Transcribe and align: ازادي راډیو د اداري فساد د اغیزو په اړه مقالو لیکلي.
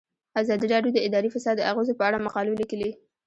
ازادي 0.41 0.65
راډیو 0.73 0.91
د 0.95 0.99
اداري 1.07 1.29
فساد 1.35 1.55
د 1.59 1.63
اغیزو 1.71 1.97
په 1.99 2.03
اړه 2.07 2.23
مقالو 2.25 2.59
لیکلي. 2.61 2.91